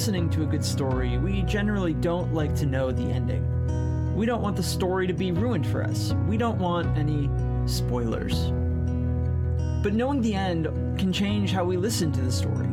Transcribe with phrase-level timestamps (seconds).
[0.00, 3.44] listening to a good story, we generally don't like to know the ending.
[4.16, 6.14] We don't want the story to be ruined for us.
[6.26, 7.28] We don't want any
[7.68, 8.44] spoilers.
[9.82, 10.64] But knowing the end
[10.98, 12.70] can change how we listen to the story.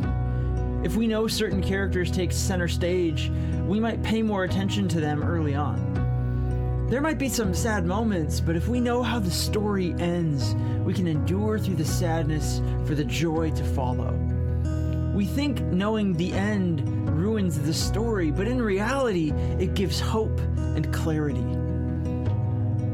[0.86, 3.30] If we know certain characters take center stage,
[3.66, 6.88] we might pay more attention to them early on.
[6.90, 10.56] There might be some sad moments, but if we know how the story ends,
[10.86, 14.18] we can endure through the sadness for the joy to follow.
[15.14, 20.92] We think knowing the end ruins the story, but in reality, it gives hope and
[20.92, 21.40] clarity.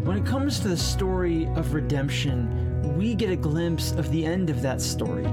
[0.03, 4.49] When it comes to the story of redemption, we get a glimpse of the end
[4.49, 5.23] of that story.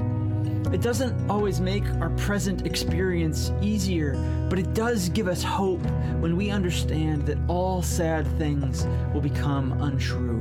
[0.72, 4.14] It doesn't always make our present experience easier,
[4.48, 5.84] but it does give us hope
[6.20, 10.38] when we understand that all sad things will become untrue.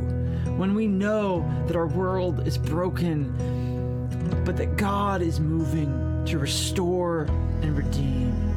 [0.58, 3.34] When we know that our world is broken,
[4.46, 7.24] but that God is moving to restore
[7.64, 8.49] and redeem.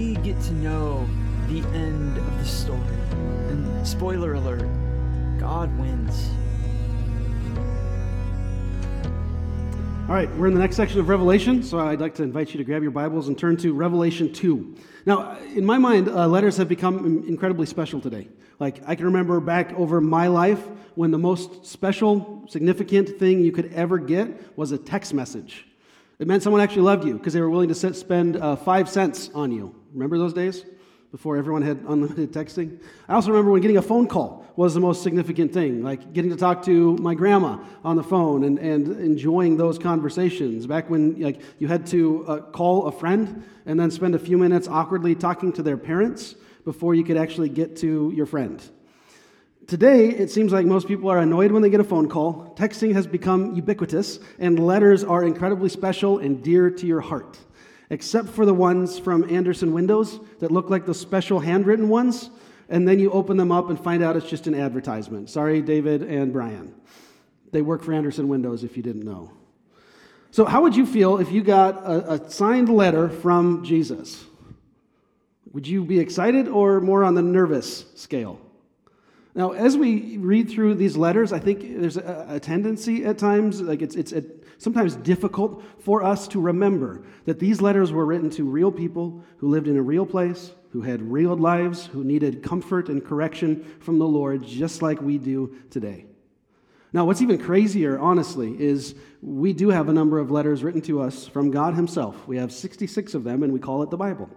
[0.00, 1.06] We get to know
[1.46, 2.80] the end of the story.
[3.50, 4.66] And spoiler alert,
[5.38, 6.30] God wins.
[10.08, 12.56] All right, we're in the next section of Revelation, so I'd like to invite you
[12.56, 14.74] to grab your Bibles and turn to Revelation 2.
[15.04, 18.28] Now, in my mind, uh, letters have become incredibly special today.
[18.58, 23.52] Like, I can remember back over my life when the most special, significant thing you
[23.52, 25.66] could ever get was a text message.
[26.20, 29.30] It meant someone actually loved you because they were willing to spend uh, five cents
[29.34, 29.74] on you.
[29.92, 30.64] Remember those days?
[31.10, 32.80] before everyone had unlimited texting.
[33.08, 36.30] I also remember when getting a phone call was the most significant thing, like getting
[36.30, 40.66] to talk to my grandma on the phone and, and enjoying those conversations.
[40.66, 44.38] Back when like, you had to uh, call a friend and then spend a few
[44.38, 48.62] minutes awkwardly talking to their parents before you could actually get to your friend.
[49.66, 52.54] Today, it seems like most people are annoyed when they get a phone call.
[52.56, 57.38] Texting has become ubiquitous, and letters are incredibly special and dear to your heart
[57.90, 62.30] except for the ones from Andersen Windows that look like the special handwritten ones,
[62.68, 65.28] and then you open them up and find out it's just an advertisement.
[65.28, 66.72] Sorry, David and Brian.
[67.50, 69.32] They work for Andersen Windows if you didn't know.
[70.30, 74.24] So, how would you feel if you got a, a signed letter from Jesus?
[75.52, 78.40] Would you be excited or more on the nervous scale?
[79.34, 83.60] Now, as we read through these letters, I think there's a, a tendency at times,
[83.60, 84.12] like it's, it's,
[84.58, 89.48] sometimes difficult for us to remember that these letters were written to real people who
[89.48, 93.98] lived in a real place, who had real lives, who needed comfort and correction from
[93.98, 96.06] the Lord, just like we do today.
[96.92, 101.00] Now, what's even crazier, honestly, is we do have a number of letters written to
[101.00, 102.26] us from God Himself.
[102.26, 104.28] We have 66 of them, and we call it the Bible.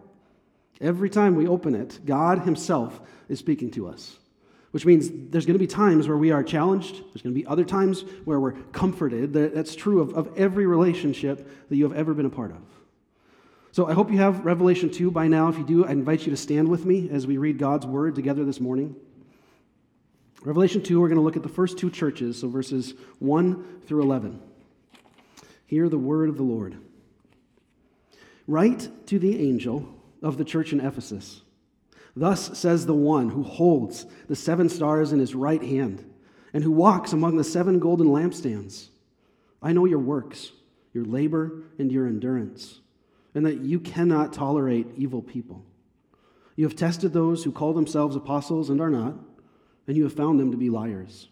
[0.80, 4.20] Every time we open it, God Himself is speaking to us
[4.74, 6.96] which means there's going to be times where we are challenged.
[6.96, 9.32] There's going to be other times where we're comforted.
[9.32, 12.58] That's true of, of every relationship that you have ever been a part of.
[13.72, 15.48] So I hope you have Revelation 2 by now.
[15.48, 18.16] If you do, I invite you to stand with me as we read God's word
[18.16, 18.96] together this morning.
[20.44, 24.02] Revelation 2, we're going to look at the first two churches, so verses 1 through
[24.02, 24.42] 11.
[25.68, 26.80] Hear the word of the Lord.
[28.48, 29.88] Write to the angel
[30.24, 31.42] of the church in Ephesus.
[32.16, 36.06] Thus says the one who holds the seven stars in his right hand
[36.54, 38.90] and who walks among the seven golden lampstands.
[39.62, 40.52] I know your works,
[40.94, 42.82] your labor, and your endurance,
[43.34, 45.66] and that you cannot tolerate evil people.
[46.56, 49.16] You have tested those who call themselves apostles and are not,
[49.88, 51.30] and you have found them to be liars.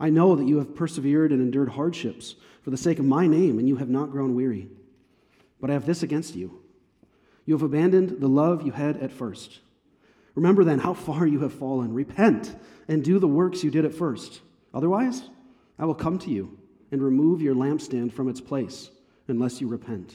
[0.00, 3.58] I know that you have persevered and endured hardships for the sake of my name,
[3.58, 4.68] and you have not grown weary.
[5.60, 6.60] But I have this against you
[7.44, 9.60] you have abandoned the love you had at first.
[10.38, 11.92] Remember then how far you have fallen.
[11.92, 12.54] Repent
[12.86, 14.40] and do the works you did at first.
[14.72, 15.24] Otherwise,
[15.80, 16.56] I will come to you
[16.92, 18.90] and remove your lampstand from its place
[19.26, 20.14] unless you repent.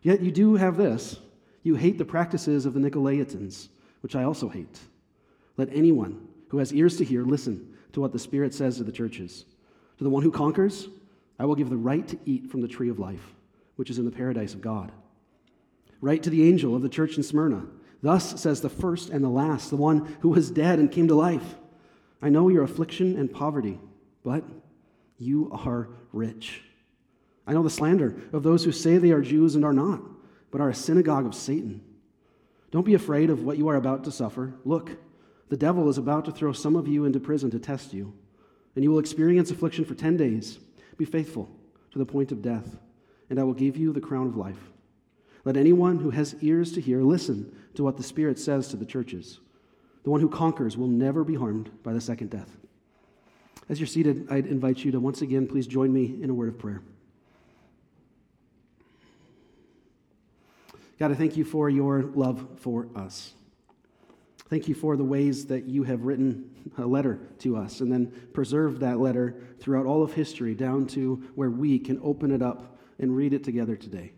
[0.00, 1.18] Yet you do have this
[1.64, 3.66] you hate the practices of the Nicolaitans,
[4.00, 4.78] which I also hate.
[5.56, 8.92] Let anyone who has ears to hear listen to what the Spirit says to the
[8.92, 9.44] churches.
[9.98, 10.86] To the one who conquers,
[11.40, 13.34] I will give the right to eat from the tree of life,
[13.74, 14.92] which is in the paradise of God.
[16.00, 17.66] Write to the angel of the church in Smyrna.
[18.02, 21.14] Thus says the first and the last, the one who was dead and came to
[21.14, 21.54] life.
[22.20, 23.78] I know your affliction and poverty,
[24.24, 24.44] but
[25.18, 26.62] you are rich.
[27.46, 30.02] I know the slander of those who say they are Jews and are not,
[30.50, 31.82] but are a synagogue of Satan.
[32.70, 34.54] Don't be afraid of what you are about to suffer.
[34.64, 34.90] Look,
[35.48, 38.14] the devil is about to throw some of you into prison to test you,
[38.74, 40.58] and you will experience affliction for 10 days.
[40.96, 41.48] Be faithful
[41.90, 42.78] to the point of death,
[43.28, 44.72] and I will give you the crown of life.
[45.44, 48.86] Let anyone who has ears to hear listen to what the Spirit says to the
[48.86, 49.40] churches.
[50.04, 52.56] The one who conquers will never be harmed by the second death.
[53.68, 56.48] As you're seated, I'd invite you to once again please join me in a word
[56.48, 56.82] of prayer.
[60.98, 63.34] God, I thank you for your love for us.
[64.48, 68.12] Thank you for the ways that you have written a letter to us and then
[68.34, 72.78] preserved that letter throughout all of history down to where we can open it up
[72.98, 74.12] and read it together today.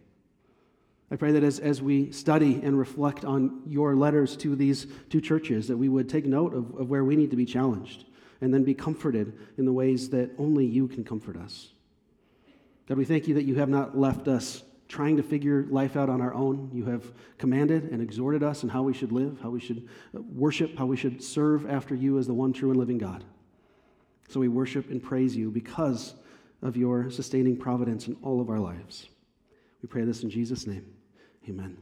[1.14, 5.20] I pray that as, as we study and reflect on your letters to these two
[5.20, 8.06] churches, that we would take note of, of where we need to be challenged
[8.40, 11.68] and then be comforted in the ways that only you can comfort us.
[12.88, 16.08] God, we thank you that you have not left us trying to figure life out
[16.08, 16.68] on our own.
[16.72, 20.20] You have commanded and exhorted us in how we should live, how we should uh,
[20.20, 23.22] worship, how we should serve after you as the one true and living God.
[24.30, 26.14] So we worship and praise you because
[26.60, 29.06] of your sustaining providence in all of our lives.
[29.80, 30.93] We pray this in Jesus' name.
[31.48, 31.76] Amen.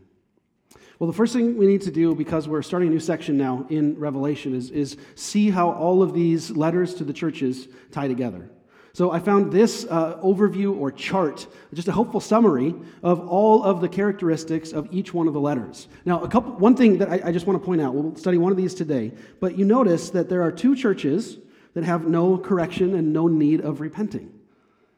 [0.98, 3.66] Well, the first thing we need to do, because we're starting a new section now
[3.70, 8.50] in Revelation, is, is see how all of these letters to the churches tie together.
[8.94, 13.80] So I found this uh, overview or chart, just a helpful summary of all of
[13.80, 15.88] the characteristics of each one of the letters.
[16.04, 18.36] Now, a couple, one thing that I, I just want to point out, we'll study
[18.36, 21.38] one of these today, but you notice that there are two churches
[21.74, 24.30] that have no correction and no need of repenting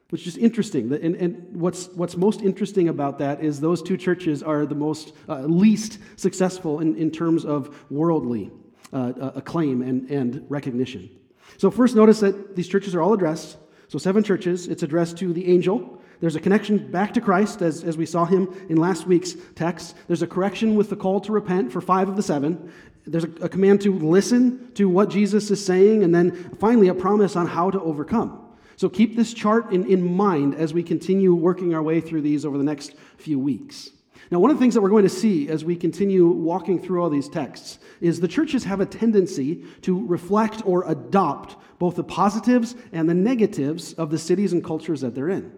[0.09, 0.91] which is interesting.
[0.93, 5.13] And, and, what's, what's most interesting about that is those two churches are the most
[5.27, 8.51] uh, least successful in, in terms of worldly
[8.93, 11.09] uh, uh, acclaim and, and recognition.
[11.57, 13.57] So, first, notice that these churches are all addressed
[13.87, 16.01] so, seven churches, it's addressed to the angel.
[16.19, 19.95] There's a connection back to Christ, as, as we saw him in last week's text.
[20.07, 22.71] There's a correction with the call to repent for five of the seven.
[23.05, 26.95] There's a, a command to listen to what Jesus is saying, and then finally, a
[26.95, 28.44] promise on how to overcome.
[28.77, 32.45] So, keep this chart in, in mind as we continue working our way through these
[32.45, 33.91] over the next few weeks.
[34.31, 37.01] Now, one of the things that we're going to see as we continue walking through
[37.01, 42.03] all these texts is the churches have a tendency to reflect or adopt both the
[42.03, 45.51] positives and the negatives of the cities and cultures that they're in.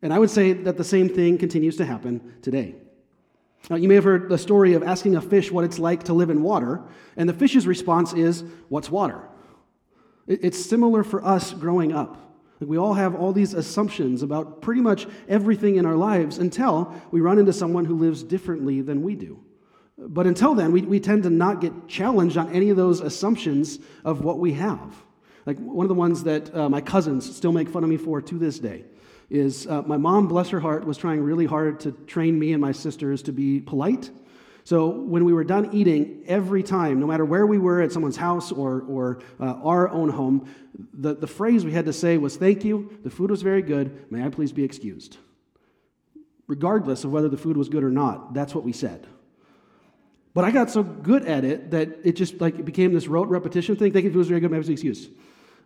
[0.00, 2.74] And I would say that the same thing continues to happen today.
[3.70, 6.14] Now, you may have heard the story of asking a fish what it's like to
[6.14, 6.82] live in water,
[7.16, 9.28] and the fish's response is, What's water?
[10.26, 12.23] It's similar for us growing up.
[12.60, 16.94] Like we all have all these assumptions about pretty much everything in our lives until
[17.10, 19.40] we run into someone who lives differently than we do.
[19.96, 23.78] But until then, we, we tend to not get challenged on any of those assumptions
[24.04, 24.94] of what we have.
[25.46, 28.20] Like one of the ones that uh, my cousins still make fun of me for
[28.22, 28.84] to this day
[29.30, 32.60] is uh, my mom, bless her heart, was trying really hard to train me and
[32.60, 34.10] my sisters to be polite.
[34.64, 38.16] So when we were done eating, every time, no matter where we were at someone's
[38.16, 40.48] house or, or uh, our own home,
[40.94, 44.10] the, the phrase we had to say was, Thank you, the food was very good,
[44.10, 45.18] may I please be excused.
[46.46, 49.06] Regardless of whether the food was good or not, that's what we said.
[50.32, 53.28] But I got so good at it that it just like it became this rote
[53.28, 53.92] repetition thing.
[53.92, 55.10] Thank you, food was very good, may I please be excused.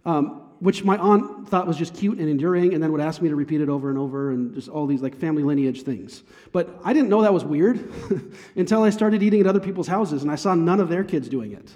[0.08, 3.28] Um, which my aunt thought was just cute and enduring, and then would ask me
[3.28, 6.22] to repeat it over and over, and just all these like family lineage things.
[6.50, 7.92] But I didn't know that was weird
[8.56, 11.28] until I started eating at other people's houses, and I saw none of their kids
[11.28, 11.74] doing it.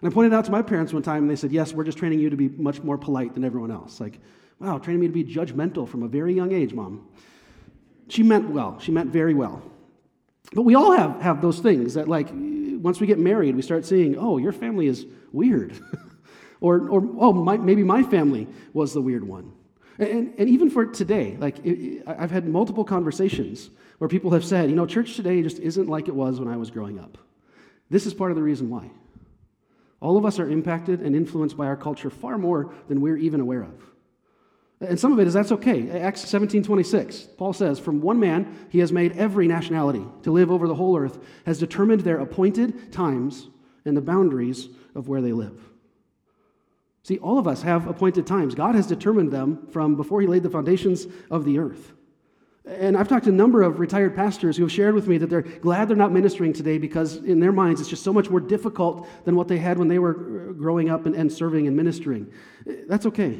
[0.00, 1.98] And I pointed out to my parents one time, and they said, Yes, we're just
[1.98, 4.00] training you to be much more polite than everyone else.
[4.00, 4.18] Like,
[4.58, 7.06] wow, training me to be judgmental from a very young age, mom.
[8.08, 9.62] She meant well, she meant very well.
[10.54, 13.84] But we all have, have those things that, like, once we get married, we start
[13.84, 15.78] seeing, oh, your family is weird.
[16.64, 19.52] Or, or oh, my, maybe my family was the weird one.
[19.98, 23.68] And, and even for today, like it, I've had multiple conversations
[23.98, 26.56] where people have said, you know, church today just isn't like it was when I
[26.56, 27.18] was growing up.
[27.90, 28.90] This is part of the reason why.
[30.00, 33.40] All of us are impacted and influenced by our culture far more than we're even
[33.42, 33.84] aware of.
[34.80, 35.90] And some of it is that's okay.
[35.90, 40.50] Acts 17 26, Paul says, From one man he has made every nationality to live
[40.50, 43.48] over the whole earth, has determined their appointed times
[43.84, 45.60] and the boundaries of where they live.
[47.04, 48.54] See, all of us have appointed times.
[48.54, 51.92] God has determined them from before He laid the foundations of the earth.
[52.64, 55.28] And I've talked to a number of retired pastors who have shared with me that
[55.28, 58.40] they're glad they're not ministering today because, in their minds, it's just so much more
[58.40, 60.14] difficult than what they had when they were
[60.54, 62.32] growing up and, and serving and ministering.
[62.88, 63.38] That's okay.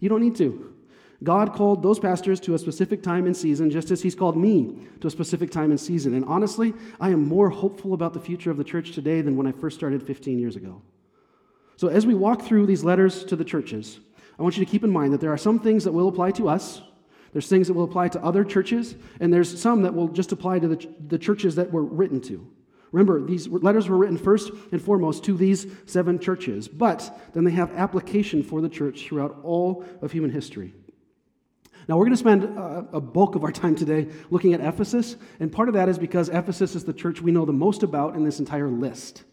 [0.00, 0.74] You don't need to.
[1.22, 4.84] God called those pastors to a specific time and season, just as He's called me
[5.00, 6.12] to a specific time and season.
[6.14, 9.46] And honestly, I am more hopeful about the future of the church today than when
[9.46, 10.82] I first started 15 years ago.
[11.76, 14.00] So, as we walk through these letters to the churches,
[14.38, 16.30] I want you to keep in mind that there are some things that will apply
[16.32, 16.80] to us,
[17.32, 20.58] there's things that will apply to other churches, and there's some that will just apply
[20.58, 22.46] to the, the churches that were written to.
[22.92, 27.50] Remember, these letters were written first and foremost to these seven churches, but then they
[27.50, 30.72] have application for the church throughout all of human history.
[31.88, 35.16] Now, we're going to spend a, a, bulk of our time today looking at Ephesus,
[35.38, 38.16] and part of that is because Ephesus is the church we know the most about
[38.16, 39.24] in this entire list.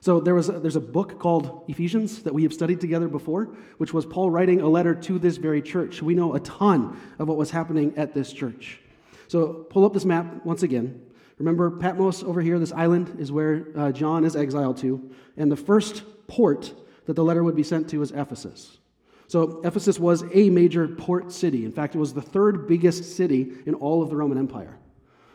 [0.00, 3.54] So there was a, there's a book called Ephesians that we have studied together before,
[3.76, 6.00] which was Paul writing a letter to this very church.
[6.02, 8.80] We know a ton of what was happening at this church.
[9.28, 11.02] So pull up this map once again.
[11.38, 15.10] Remember, Patmos over here, this island, is where uh, John is exiled to.
[15.36, 18.78] And the first port that the letter would be sent to is Ephesus.
[19.26, 21.64] So, Ephesus was a major port city.
[21.64, 24.79] In fact, it was the third biggest city in all of the Roman Empire.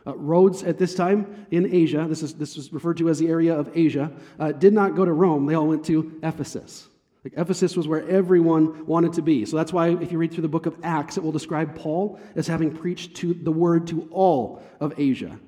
[0.08, 3.28] Uh, roads at this time in Asia, this is, this is referred to as the
[3.28, 5.46] area of Asia, uh, did not go to Rome.
[5.46, 6.88] They all went to Ephesus.
[7.24, 9.46] Like Ephesus was where everyone wanted to be.
[9.46, 12.20] So that's why if you read through the book of Acts, it will describe Paul
[12.36, 15.40] as having preached to the word to all of Asia.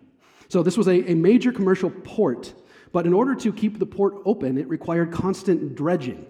[0.49, 2.53] So this was a, a major commercial port,
[2.91, 6.25] but in order to keep the port open, it required constant dredging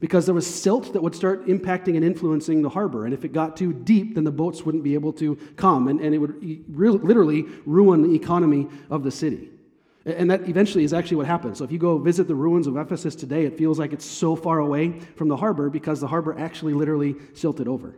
[0.00, 3.04] because there was silt that would start impacting and influencing the harbor.
[3.04, 6.00] And if it got too deep, then the boats wouldn't be able to come, and,
[6.00, 9.50] and it would really, literally ruin the economy of the city.
[10.06, 11.58] And that eventually is actually what happens.
[11.58, 14.34] So if you go visit the ruins of Ephesus today, it feels like it's so
[14.34, 17.96] far away from the harbor because the harbor actually literally silted over.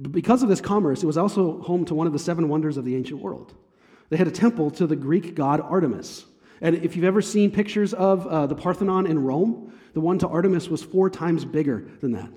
[0.00, 2.84] Because of this commerce, it was also home to one of the seven wonders of
[2.84, 3.54] the ancient world.
[4.08, 6.26] They had a temple to the Greek god Artemis.
[6.60, 10.28] And if you've ever seen pictures of uh, the Parthenon in Rome, the one to
[10.28, 12.30] Artemis was four times bigger than that.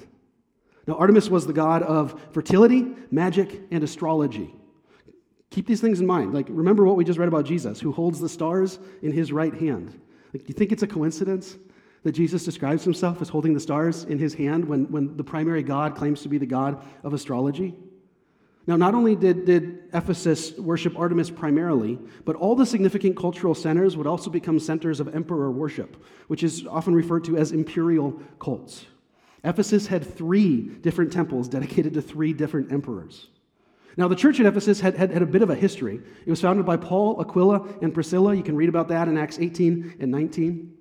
[0.87, 4.53] Now, Artemis was the god of fertility, magic, and astrology.
[5.49, 6.33] Keep these things in mind.
[6.33, 9.53] Like, remember what we just read about Jesus, who holds the stars in his right
[9.53, 9.99] hand.
[10.33, 11.57] Like, do you think it's a coincidence
[12.03, 15.63] that Jesus describes himself as holding the stars in his hand when, when the primary
[15.63, 17.75] God claims to be the God of astrology?
[18.65, 23.97] Now, not only did, did Ephesus worship Artemis primarily, but all the significant cultural centers
[23.97, 28.85] would also become centers of emperor worship, which is often referred to as imperial cults.
[29.43, 33.27] Ephesus had three different temples dedicated to three different emperors.
[33.97, 35.99] Now, the church at Ephesus had, had, had, a bit of a history.
[36.25, 38.33] It was founded by Paul, Aquila, and Priscilla.
[38.33, 40.73] You can read about that in Acts 18 and 19.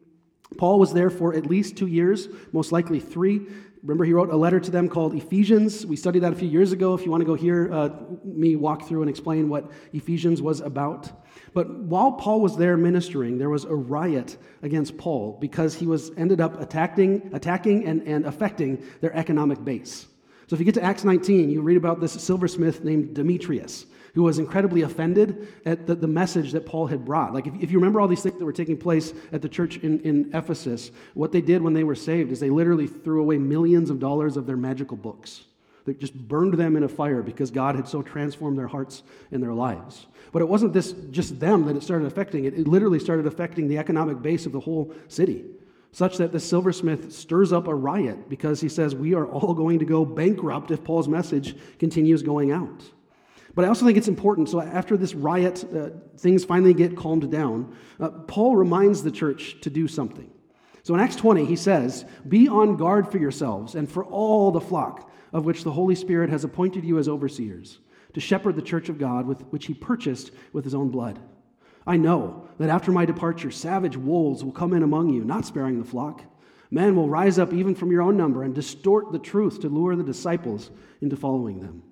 [0.57, 3.47] Paul was there for at least two years, most likely three.
[3.83, 5.85] Remember, he wrote a letter to them called Ephesians.
[5.85, 6.95] We studied that a few years ago.
[6.95, 7.91] If you want to go hear uh,
[8.25, 11.11] me walk through and explain what Ephesians was about.
[11.53, 16.13] But while Paul was there ministering, there was a riot against Paul because he was
[16.17, 20.07] ended up attacking, attacking and, and affecting their economic base.
[20.47, 24.23] So if you get to Acts 19, you read about this silversmith named Demetrius who
[24.23, 27.33] was incredibly offended at the, the message that Paul had brought.
[27.33, 29.79] Like, if, if, you remember all these things that were taking place at the church
[29.79, 33.39] in, in Ephesus, what they did when they were saved is they literally threw away
[33.39, 35.45] millions of dollars of their magical books.
[35.85, 39.03] They just burned them in a fire because God had so transformed their hearts
[39.33, 40.07] and their lives.
[40.31, 42.45] But it wasn't this just them that it started affecting.
[42.45, 45.45] It, it literally started affecting the economic base of the whole city
[45.93, 49.79] such that the silversmith stirs up a riot because he says, We are all going
[49.79, 52.83] to go bankrupt if Paul's message continues going out.
[53.55, 54.49] But I also think it's important.
[54.49, 57.77] So, after this riot, uh, things finally get calmed down.
[58.01, 60.31] Uh, Paul reminds the church to do something.
[60.83, 64.61] So, in Acts 20, he says, Be on guard for yourselves and for all the
[64.61, 67.79] flock of which the Holy Spirit has appointed you as overseers,
[68.15, 71.19] to shepherd the church of God, with, which he purchased with his own blood.
[71.87, 75.79] I know that after my departure, savage wolves will come in among you, not sparing
[75.79, 76.23] the flock.
[76.71, 79.97] Men will rise up even from your own number and distort the truth to lure
[79.97, 81.83] the disciples into following them.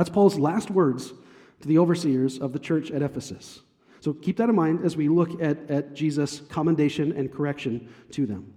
[0.00, 1.12] That's Paul's last words
[1.60, 3.60] to the overseers of the church at Ephesus.
[4.00, 8.24] So keep that in mind as we look at, at Jesus' commendation and correction to
[8.24, 8.54] them.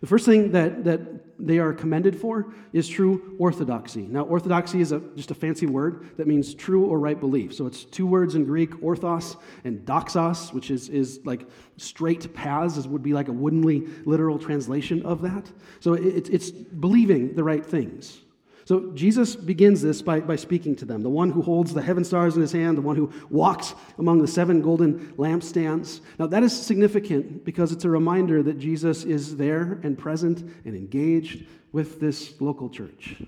[0.00, 1.00] The first thing that, that
[1.38, 4.06] they are commended for is true orthodoxy.
[4.06, 7.52] Now, orthodoxy is a, just a fancy word that means true or right belief.
[7.52, 12.86] So it's two words in Greek, orthos and doxos, which is, is like straight paths,
[12.86, 15.52] would be like a woodenly literal translation of that.
[15.80, 18.22] So it, it's believing the right things.
[18.66, 22.02] So Jesus begins this by, by speaking to them the one who holds the heaven
[22.02, 26.00] stars in his hand, the one who walks among the seven golden lampstands.
[26.18, 30.74] Now, that is significant because it's a reminder that Jesus is there and present and
[30.74, 33.22] engaged with this local church.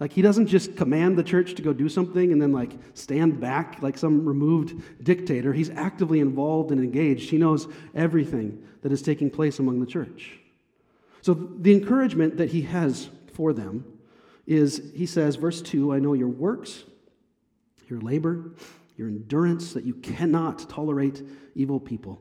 [0.00, 3.40] Like, he doesn't just command the church to go do something and then, like, stand
[3.40, 5.54] back like some removed dictator.
[5.54, 7.30] He's actively involved and engaged.
[7.30, 10.38] He knows everything that is taking place among the church.
[11.22, 13.97] So, the encouragement that he has for them
[14.48, 16.84] is he says, verse 2 I know your works,
[17.88, 18.54] your labor,
[18.96, 21.22] your endurance, that you cannot tolerate
[21.54, 22.20] evil people.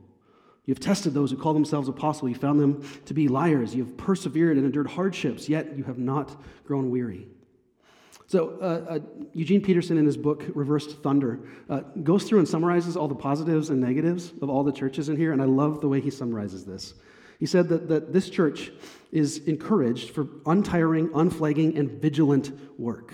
[0.66, 2.30] You have tested those who call themselves apostles.
[2.30, 3.74] You found them to be liars.
[3.74, 7.30] You have persevered and endured hardships, yet you have not grown weary.
[8.28, 9.00] So, uh, uh,
[9.32, 13.70] Eugene Peterson, in his book Reversed Thunder, uh, goes through and summarizes all the positives
[13.70, 16.66] and negatives of all the churches in here, and I love the way he summarizes
[16.66, 16.96] this.
[17.40, 18.74] He said that, that this church
[19.12, 23.14] is encouraged for untiring, unflagging, and vigilant work.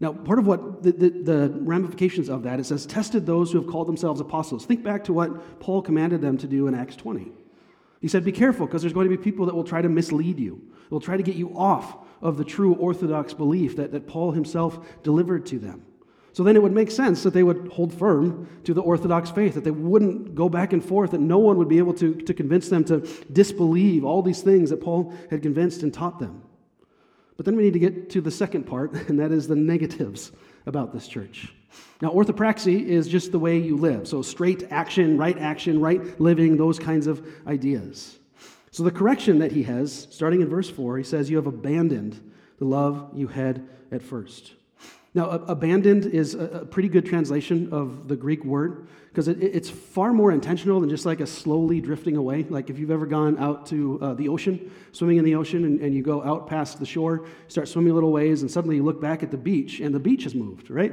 [0.00, 3.60] Now, part of what the, the, the, ramifications of that, it says, tested those who
[3.60, 4.64] have called themselves apostles.
[4.64, 7.32] Think back to what Paul commanded them to do in Acts 20.
[8.00, 10.38] He said, Be careful, because there's going to be people that will try to mislead
[10.38, 10.62] you.
[10.88, 15.02] They'll try to get you off of the true orthodox belief that, that Paul himself
[15.02, 15.84] delivered to them.
[16.32, 19.54] So then it would make sense that they would hold firm to the Orthodox faith,
[19.54, 22.34] that they wouldn't go back and forth, that no one would be able to, to
[22.34, 23.00] convince them to
[23.32, 26.42] disbelieve all these things that Paul had convinced and taught them.
[27.36, 30.32] But then we need to get to the second part, and that is the negatives
[30.66, 31.52] about this church.
[32.00, 34.06] Now, orthopraxy is just the way you live.
[34.06, 38.18] So, straight action, right action, right living, those kinds of ideas.
[38.70, 42.20] So, the correction that he has, starting in verse 4, he says, You have abandoned
[42.58, 44.54] the love you had at first.
[45.14, 50.30] Now, abandoned is a pretty good translation of the Greek word because it's far more
[50.30, 52.44] intentional than just like a slowly drifting away.
[52.44, 55.80] Like if you've ever gone out to uh, the ocean, swimming in the ocean, and,
[55.80, 58.84] and, you go out past the shore, start swimming a little ways, and suddenly you
[58.84, 60.92] look back at the beach, and the beach has moved, right?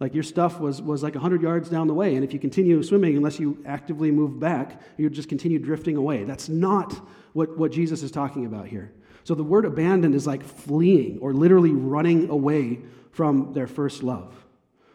[0.00, 2.82] Like your stuff was, was like 100 yards down the way, and if you continue
[2.82, 6.24] swimming, unless you actively move back, you just continue drifting away.
[6.24, 6.92] That's not
[7.32, 8.92] what, what Jesus is talking about here.
[9.24, 12.80] So the word abandoned is like fleeing or literally running away
[13.18, 14.32] from their first love.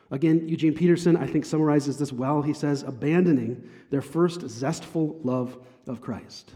[0.10, 2.42] Again, Eugene Peterson, I think, summarizes this well.
[2.42, 6.53] He says, abandoning their first zestful love of Christ.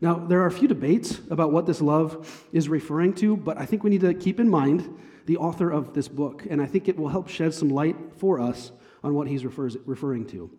[0.00, 3.66] Now, there are a few debates about what this love is referring to, but I
[3.66, 4.88] think we need to keep in mind
[5.26, 8.40] the author of this book, and I think it will help shed some light for
[8.40, 8.72] us
[9.04, 10.50] on what he's refers, referring to.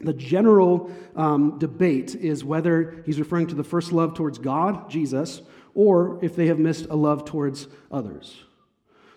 [0.00, 5.42] The general um, debate is whether he's referring to the first love towards God, Jesus,
[5.74, 8.44] or if they have missed a love towards others.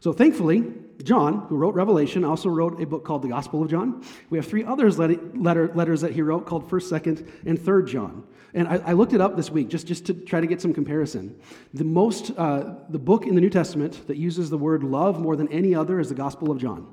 [0.01, 0.63] So thankfully,
[1.03, 4.03] John, who wrote Revelation, also wrote a book called the Gospel of John.
[4.31, 8.23] We have three others letter, letters that he wrote called 1st, 2nd, and 3rd John.
[8.55, 10.73] And I, I, looked it up this week just, just to try to get some
[10.73, 11.39] comparison.
[11.75, 15.35] The most, uh, the book in the New Testament that uses the word love more
[15.35, 16.87] than any other is the Gospel of John,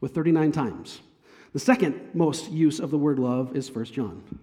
[0.00, 1.00] with 39 times.
[1.52, 4.40] The second most use of the word love is 1st John.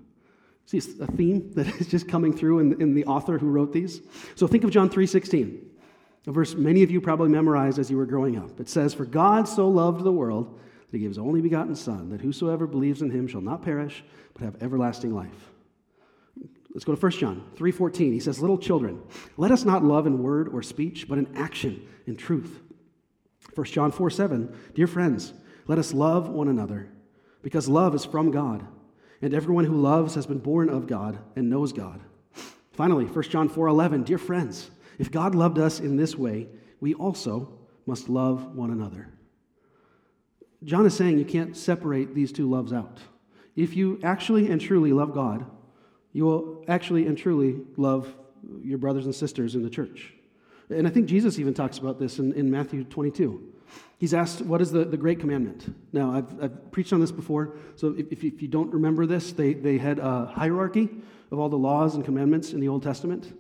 [0.65, 3.71] See it's a theme that is just coming through in, in the author who wrote
[3.71, 4.01] these?
[4.35, 5.74] So think of John 3.16.
[6.27, 8.59] A verse many of you probably memorized as you were growing up.
[8.59, 12.09] It says, For God so loved the world that he gave his only begotten Son,
[12.09, 14.03] that whosoever believes in him shall not perish,
[14.33, 15.51] but have everlasting life.
[16.73, 18.11] Let's go to 1 John 3:14.
[18.11, 18.99] He says, "Little children,
[19.37, 22.61] let us not love in word or speech, but in action, in truth."
[23.53, 24.49] 1 John 4:7.
[24.73, 25.33] Dear friends,
[25.67, 26.89] let us love one another,
[27.41, 28.65] because love is from God,
[29.21, 32.01] and everyone who loves has been born of God and knows God.
[32.73, 34.03] Finally, 1 John 4:11.
[34.03, 36.47] Dear friends, if God loved us in this way,
[36.79, 39.09] we also must love one another.
[40.63, 42.99] John is saying you can't separate these two loves out.
[43.55, 45.45] If you actually and truly love God,
[46.11, 48.13] you will actually and truly love
[48.63, 50.13] your brothers and sisters in the church.
[50.69, 53.53] And I think Jesus even talks about this in, in Matthew 22.
[53.97, 55.75] He's asked, What is the, the great commandment?
[55.93, 59.53] Now, I've, I've preached on this before, so if, if you don't remember this, they,
[59.53, 60.89] they had a hierarchy
[61.31, 63.33] of all the laws and commandments in the Old Testament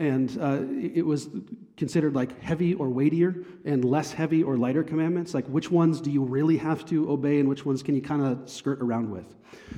[0.00, 0.62] and uh,
[0.96, 1.28] it was
[1.76, 5.34] considered like heavy or weightier and less heavy or lighter commandments.
[5.34, 8.22] Like which ones do you really have to obey and which ones can you kind
[8.22, 9.26] of skirt around with?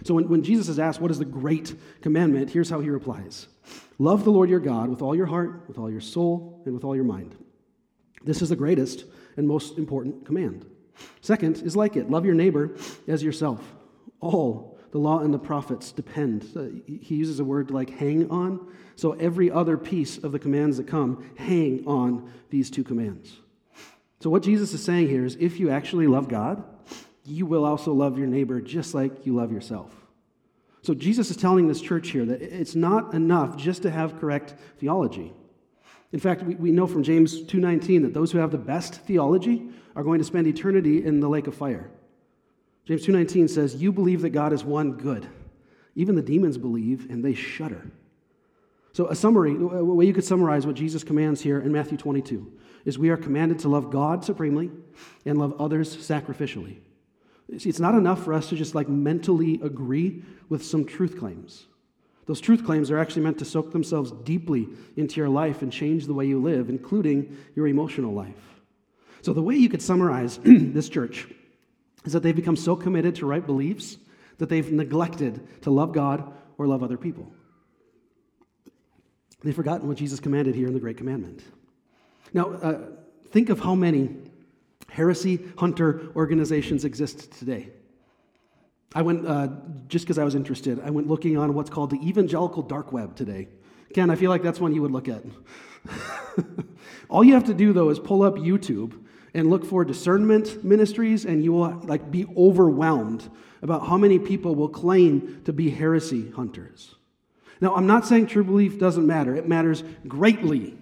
[0.04, 2.50] So when, when jesus is asked what is the great commandment?
[2.50, 3.48] here's how he replies.
[3.98, 6.84] Love the lord your god with all your heart with all your soul and with
[6.84, 7.34] all your mind.
[8.24, 9.04] This is the greatest
[9.36, 10.64] and most important command.
[11.20, 12.76] Second is like it love your neighbor
[13.08, 13.60] as yourself.
[14.20, 16.44] All the law and the prophets depend
[16.86, 18.60] he uses a word like hang on
[18.96, 23.38] so every other piece of the commands that come hang on these two commands.
[24.20, 26.62] So what Jesus is saying here is if you actually love God,
[27.24, 29.92] you will also love your neighbor just like you love yourself.
[30.82, 34.54] So Jesus is telling this church here that it's not enough just to have correct
[34.78, 35.32] theology.
[36.12, 39.70] In fact, we, we know from James 2:19 that those who have the best theology
[39.96, 41.90] are going to spend eternity in the lake of fire.
[42.84, 45.26] James 2:19 says, "You believe that God is one good.
[45.94, 47.90] Even the demons believe and they shudder."
[48.92, 52.46] So, a summary, a way you could summarize what Jesus commands here in Matthew 22
[52.84, 54.70] is we are commanded to love God supremely
[55.24, 56.76] and love others sacrificially.
[57.56, 61.66] See, it's not enough for us to just like mentally agree with some truth claims.
[62.26, 66.06] Those truth claims are actually meant to soak themselves deeply into your life and change
[66.06, 68.60] the way you live, including your emotional life.
[69.22, 71.28] So, the way you could summarize this church
[72.04, 73.96] is that they've become so committed to right beliefs
[74.38, 77.32] that they've neglected to love God or love other people.
[79.42, 81.42] They've forgotten what Jesus commanded here in the Great Commandment.
[82.32, 82.78] Now, uh,
[83.30, 84.10] think of how many
[84.88, 87.70] heresy hunter organizations exist today.
[88.94, 89.48] I went, uh,
[89.88, 93.16] just because I was interested, I went looking on what's called the evangelical dark web
[93.16, 93.48] today.
[93.94, 95.22] Ken, I feel like that's one you would look at.
[97.12, 98.98] All you have to do, though, is pull up YouTube
[99.34, 104.54] and look for discernment ministries, and you will like be overwhelmed about how many people
[104.54, 106.94] will claim to be heresy hunters.
[107.60, 110.74] Now, I'm not saying true belief doesn't matter, it matters greatly.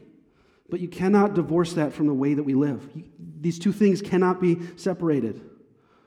[0.68, 2.88] But you cannot divorce that from the way that we live.
[3.40, 5.40] These two things cannot be separated.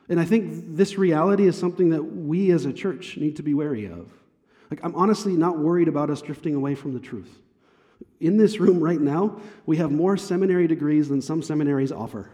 [0.07, 3.53] And I think this reality is something that we as a church need to be
[3.53, 4.09] wary of.
[4.71, 7.41] Like, I'm honestly not worried about us drifting away from the truth.
[8.19, 12.29] In this room right now, we have more seminary degrees than some seminaries offer.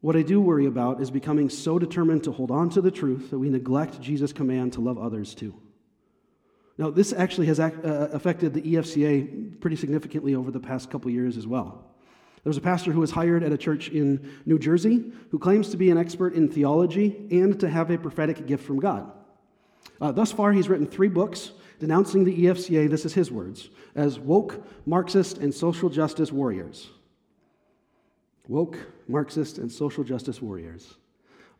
[0.00, 3.30] What I do worry about is becoming so determined to hold on to the truth
[3.30, 5.54] that we neglect Jesus' command to love others too.
[6.76, 7.70] Now, this actually has uh,
[8.12, 11.94] affected the EFCA pretty significantly over the past couple years as well.
[12.42, 15.78] There's a pastor who was hired at a church in New Jersey who claims to
[15.78, 19.10] be an expert in theology and to have a prophetic gift from God.
[20.00, 24.18] Uh, thus far, he's written three books denouncing the EFCA, this is his words, as
[24.18, 26.90] woke, Marxist, and social justice warriors.
[28.48, 30.96] Woke, Marxist, and social justice warriors.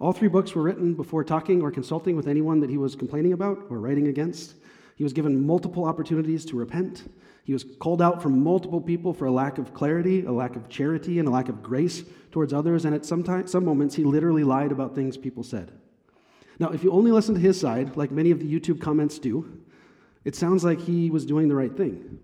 [0.01, 3.33] All three books were written before talking or consulting with anyone that he was complaining
[3.33, 4.55] about or writing against.
[4.97, 7.11] He was given multiple opportunities to repent.
[7.45, 10.69] He was called out from multiple people for a lack of clarity, a lack of
[10.69, 12.85] charity, and a lack of grace towards others.
[12.85, 15.73] And at some, time, some moments, he literally lied about things people said.
[16.59, 19.61] Now, if you only listen to his side, like many of the YouTube comments do,
[20.25, 22.19] it sounds like he was doing the right thing.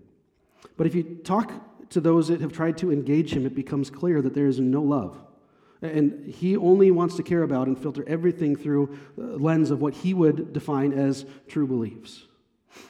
[0.77, 1.51] But if you talk
[1.89, 4.81] to those that have tried to engage him, it becomes clear that there is no
[4.81, 5.21] love.
[5.81, 9.93] And he only wants to care about and filter everything through the lens of what
[9.93, 12.27] he would define as true beliefs.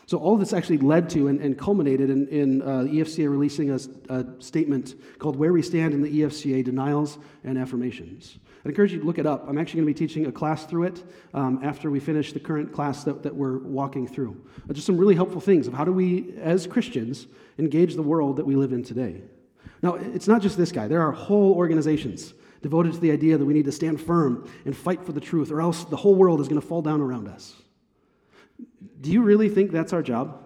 [0.05, 3.79] So all this actually led to and, and culminated in, in uh, EFCA releasing a,
[4.09, 8.37] a, statement called Where We Stand in the EFCA Denials and Affirmations.
[8.63, 9.47] I encourage you to look it up.
[9.47, 12.39] I'm actually going to be teaching a class through it um, after we finish the
[12.39, 14.39] current class that, that we're walking through.
[14.69, 18.37] Uh, just some really helpful things of how do we, as Christians, engage the world
[18.37, 19.21] that we live in today.
[19.81, 23.45] Now, it's not just this guy, there are whole organizations devoted to the idea that
[23.45, 26.39] we need to stand firm and fight for the truth, or else the whole world
[26.39, 27.55] is going to fall down around us.
[28.99, 30.43] Do you really think that's our job?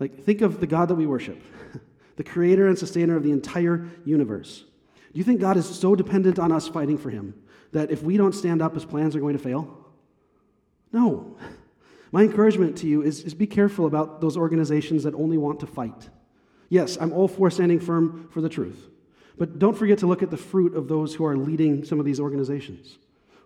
[0.00, 1.40] Like, think of the God that we worship,
[2.16, 4.64] the creator and sustainer of the entire universe.
[5.12, 7.34] Do you think God is so dependent on us fighting for him
[7.72, 9.76] that if we don't stand up, his plans are going to fail?
[10.92, 11.36] No.
[12.12, 15.66] My encouragement to you is, is be careful about those organizations that only want to
[15.66, 16.08] fight.
[16.68, 18.88] Yes, I'm all for standing firm for the truth.
[19.36, 22.04] But don't forget to look at the fruit of those who are leading some of
[22.04, 22.98] these organizations.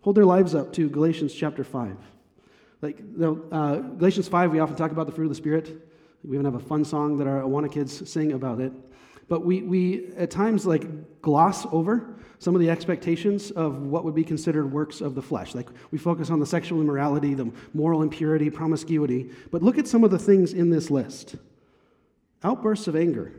[0.03, 1.96] Hold their lives up to Galatians chapter 5.
[2.83, 5.88] Like uh, Galatians 5, we often talk about the fruit of the Spirit.
[6.22, 8.72] We even have a fun song that our Awana kids sing about it.
[9.29, 14.15] But we, we at times like gloss over some of the expectations of what would
[14.15, 15.55] be considered works of the flesh.
[15.55, 19.31] Like we focus on the sexual immorality, the moral impurity, promiscuity.
[19.51, 21.37] But look at some of the things in this list
[22.43, 23.33] outbursts of anger.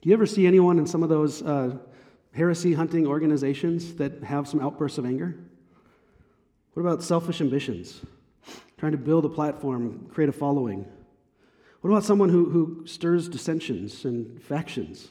[0.00, 1.76] Do you ever see anyone in some of those uh,
[2.32, 5.36] heresy hunting organizations that have some outbursts of anger?
[6.74, 8.00] What about selfish ambitions?
[8.78, 10.86] Trying to build a platform, create a following.
[11.80, 15.08] What about someone who, who stirs dissensions and factions?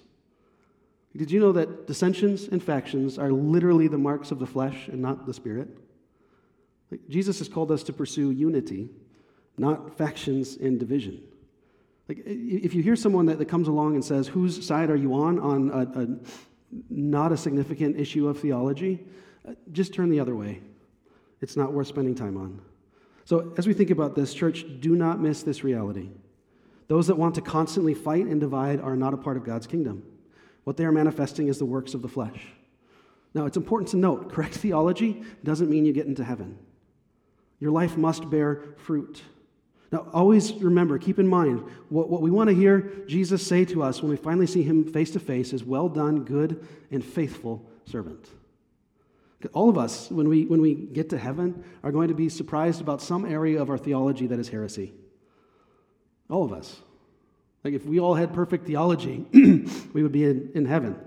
[1.18, 5.02] Did you know that dissensions and factions are literally the marks of the flesh and
[5.02, 5.70] not the spirit?
[6.92, 8.90] Like, Jesus has called us to pursue unity,
[9.58, 11.22] not factions and division.
[12.08, 15.14] Like, if you hear someone that, that comes along and says, Whose side are you
[15.14, 16.08] on on a, a
[16.90, 19.06] not a significant issue of theology?
[19.48, 20.62] Uh, just turn the other way.
[21.42, 22.62] It's not worth spending time on.
[23.26, 26.10] So, as we think about this, church, do not miss this reality.
[26.90, 30.04] Those that want to constantly fight and divide are not a part of God's kingdom.
[30.64, 32.48] What they are manifesting is the works of the flesh.
[33.34, 36.58] Now, it's important to note correct theology doesn't mean you get into heaven.
[37.60, 39.22] Your life must bear fruit.
[39.92, 43.84] Now, always remember, keep in mind, what, what we want to hear Jesus say to
[43.84, 47.70] us when we finally see him face to face is, Well done, good and faithful
[47.86, 48.30] servant.
[49.54, 52.82] All of us, when we, when we get to heaven, are going to be surprised
[52.82, 54.92] about some area of our theology that is heresy.
[56.30, 56.80] All of us.
[57.64, 60.98] Like if we all had perfect theology, we would be in, in heaven.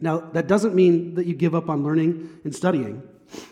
[0.00, 3.02] Now, that doesn't mean that you give up on learning and studying.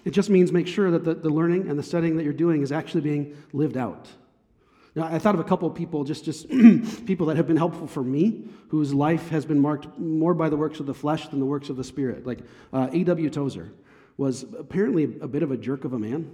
[0.05, 2.63] It just means make sure that the, the learning and the studying that you're doing
[2.63, 4.09] is actually being lived out.
[4.95, 6.49] Now, I thought of a couple of people, just, just
[7.07, 10.57] people that have been helpful for me, whose life has been marked more by the
[10.57, 12.41] works of the flesh than the works of the spirit, like
[12.73, 13.31] uh, A.W.
[13.31, 13.73] Tozer
[14.19, 16.31] was apparently a bit of a jerk of a man.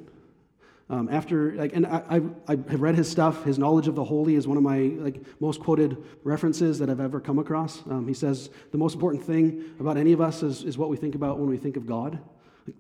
[0.91, 3.45] Um, after like, and I, I, I, have read his stuff.
[3.45, 7.01] His knowledge of the holy is one of my like most quoted references that I've
[7.01, 7.83] ever come across.
[7.91, 10.97] Um, he says the most important thing about any of us is, is what we
[10.97, 12.19] think about when we think of God.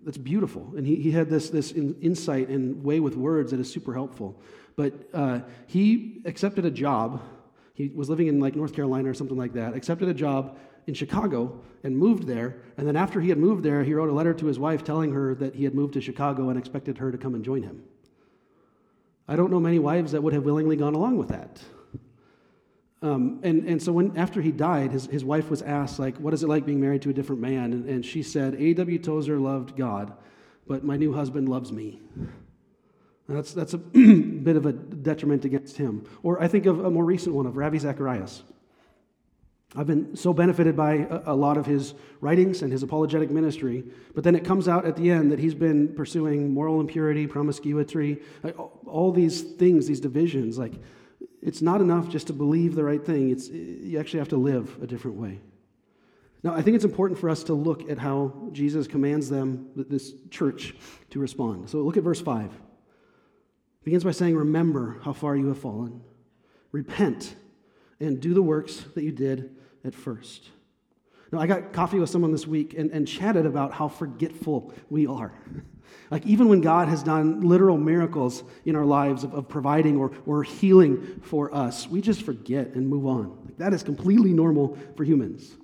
[0.05, 3.61] That's beautiful, and he, he had this this in, insight and way with words that
[3.61, 4.41] is super helpful.
[4.77, 7.23] But uh, he accepted a job.
[7.75, 9.75] He was living in like North Carolina or something like that.
[9.75, 12.57] Accepted a job in Chicago and moved there.
[12.79, 15.13] And then after he had moved there, he wrote a letter to his wife telling
[15.13, 17.83] her that he had moved to Chicago and expected her to come and join him.
[19.29, 21.61] I don't know many wives that would have willingly gone along with that.
[23.01, 26.35] Um, and, and so when after he died, his, his wife was asked, like, what
[26.35, 27.73] is it like being married to a different man?
[27.73, 28.99] And, and she said, A.W.
[28.99, 30.15] Tozer loved God,
[30.67, 32.01] but my new husband loves me.
[33.29, 36.07] that's, that's a bit of a detriment against him.
[36.23, 38.43] Or I think of a more recent one of Ravi Zacharias.
[39.77, 44.25] I've been so benefited by a, lot of his writings and his apologetic ministry, but
[44.25, 48.19] then it comes out at the end that he's been pursuing moral impurity, promiscuity,
[48.87, 50.57] all these things, these divisions.
[50.59, 50.73] Like,
[51.43, 54.79] it's not enough just to believe the right thing, it's, you actually have to live
[54.83, 55.39] a different way.
[56.43, 60.15] Now, I think it's important for us to look at how Jesus commands them, this
[60.31, 60.75] church,
[61.11, 61.69] to respond.
[61.69, 62.47] So look at verse 5.
[62.47, 62.53] It
[63.85, 66.01] begins by saying, Remember how far you have fallen.
[66.73, 67.35] Repent
[68.01, 70.49] and do the works that you did at first.
[71.31, 75.07] Now, I got coffee with someone this week and, and chatted about how forgetful we
[75.07, 75.33] are.
[76.11, 80.13] like, even when God has done literal miracles in our lives of, of providing or,
[80.27, 83.39] or healing for us, we just forget and move on.
[83.45, 85.57] Like, that is completely normal for humans.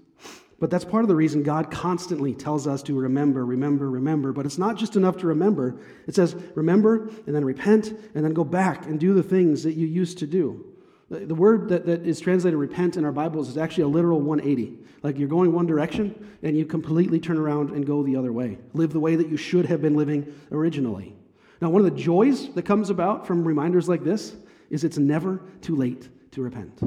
[0.61, 4.33] But that's part of the reason God constantly tells us to remember, remember, remember.
[4.33, 5.81] But it's not just enough to remember.
[6.07, 9.75] It says, remember, and then repent, and then go back and do the things that
[9.75, 10.74] you used to do.
[11.15, 14.79] The word that, that is translated repent in our Bibles is actually a literal 180.
[15.03, 18.59] Like you're going one direction and you completely turn around and go the other way.
[18.73, 21.15] Live the way that you should have been living originally.
[21.61, 24.35] Now, one of the joys that comes about from reminders like this
[24.71, 26.81] is it's never too late to repent.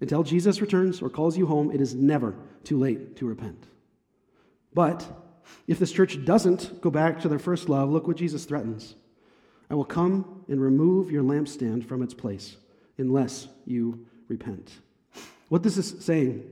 [0.00, 3.64] Until Jesus returns or calls you home, it is never too late to repent.
[4.74, 5.06] But
[5.66, 8.96] if this church doesn't go back to their first love, look what Jesus threatens
[9.70, 12.56] I will come and remove your lampstand from its place
[12.98, 14.72] unless you repent.
[15.48, 16.44] What this is saying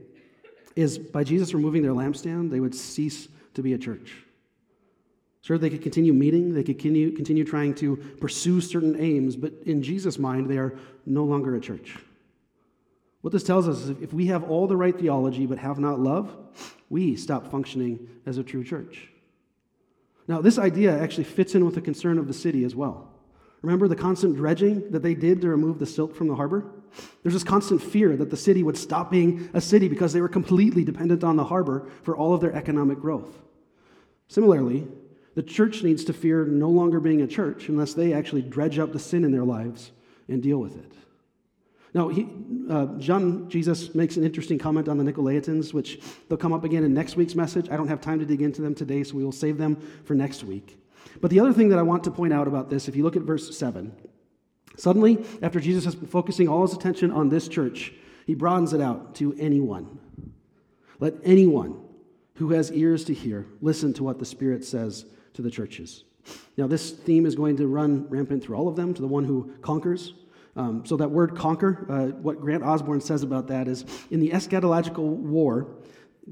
[0.75, 4.13] is by Jesus removing their lampstand, they would cease to be a church.
[5.41, 9.51] Sure, they could continue meeting, they could continue, continue trying to pursue certain aims, but
[9.65, 11.97] in Jesus' mind, they are no longer a church.
[13.21, 15.99] What this tells us is if we have all the right theology but have not
[15.99, 16.35] love,
[16.89, 19.09] we stop functioning as a true church.
[20.27, 23.12] Now, this idea actually fits in with the concern of the city as well.
[23.63, 26.65] Remember the constant dredging that they did to remove the silt from the harbor?
[27.23, 30.29] There's this constant fear that the city would stop being a city because they were
[30.29, 33.41] completely dependent on the harbor for all of their economic growth.
[34.27, 34.85] Similarly,
[35.35, 38.91] the church needs to fear no longer being a church unless they actually dredge up
[38.91, 39.91] the sin in their lives
[40.27, 40.91] and deal with it.
[41.93, 42.27] Now, he,
[42.69, 46.83] uh, John Jesus makes an interesting comment on the Nicolaitans, which they'll come up again
[46.83, 47.69] in next week's message.
[47.69, 50.15] I don't have time to dig into them today, so we will save them for
[50.15, 50.82] next week.
[51.21, 53.15] But the other thing that I want to point out about this, if you look
[53.15, 53.93] at verse 7,
[54.77, 57.93] suddenly, after Jesus has been focusing all his attention on this church,
[58.25, 59.99] he broadens it out to anyone.
[60.99, 61.79] Let anyone
[62.35, 66.03] who has ears to hear listen to what the Spirit says to the churches.
[66.57, 69.25] Now, this theme is going to run rampant through all of them, to the one
[69.25, 70.13] who conquers.
[70.55, 74.29] Um, so, that word conquer, uh, what Grant Osborne says about that is in the
[74.29, 75.67] eschatological war,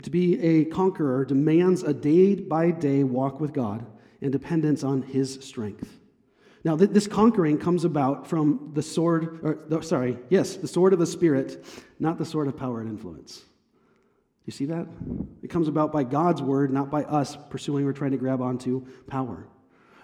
[0.04, 3.86] to be a conqueror demands a day by day walk with God
[4.22, 6.00] and dependence on his strength.
[6.64, 10.94] Now, th- this conquering comes about from the sword, or the, sorry, yes, the sword
[10.94, 11.66] of the Spirit,
[12.00, 13.44] not the sword of power and influence.
[14.46, 14.88] You see that?
[15.42, 18.86] It comes about by God's word, not by us pursuing or trying to grab onto
[19.08, 19.48] power.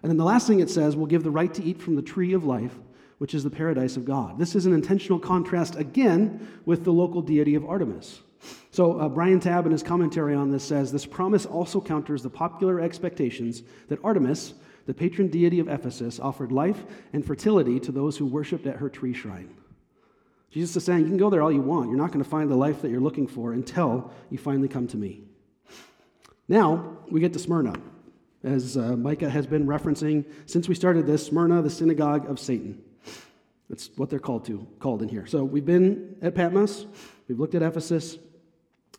[0.02, 2.02] And then the last thing it says will give the right to eat from the
[2.02, 2.74] tree of life,
[3.18, 4.38] which is the paradise of God.
[4.38, 8.22] This is an intentional contrast again with the local deity of Artemis.
[8.72, 12.30] So, uh, Brian Tabb, in his commentary on this, says this promise also counters the
[12.30, 14.54] popular expectations that Artemis,
[14.86, 18.90] the patron deity of Ephesus, offered life and fertility to those who worshiped at her
[18.90, 19.50] tree shrine.
[20.52, 21.90] Jesus is saying, You can go there all you want.
[21.90, 24.88] You're not going to find the life that you're looking for until you finally come
[24.88, 25.24] to me.
[26.48, 27.74] Now, we get to Smyrna.
[28.44, 32.82] As uh, Micah has been referencing since we started this, Smyrna, the synagogue of Satan.
[33.70, 35.26] That's what they're called to, called in here.
[35.26, 36.86] So we've been at Patmos,
[37.28, 38.18] we've looked at Ephesus,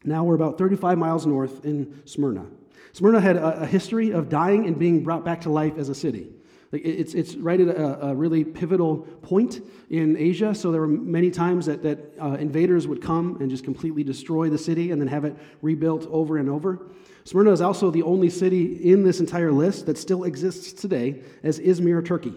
[0.04, 2.46] now we're about 35 miles north in Smyrna.
[2.92, 5.94] Smyrna had a, a history of dying and being brought back to life as a
[5.94, 6.32] city.
[6.72, 10.54] Like it's, it's right at a, a, really pivotal point in Asia.
[10.54, 14.50] So there were many times that, that uh, invaders would come and just completely destroy
[14.50, 16.90] the city and then have it rebuilt over and over.
[17.24, 21.58] Smyrna is also the only city in this entire list that still exists today as
[21.58, 22.34] Izmir, Turkey.